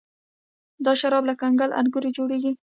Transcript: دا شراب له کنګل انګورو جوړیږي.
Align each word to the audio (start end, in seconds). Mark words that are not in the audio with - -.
دا 0.85 0.91
شراب 0.99 1.23
له 1.29 1.33
کنګل 1.41 1.71
انګورو 1.79 2.15
جوړیږي. 2.17 2.51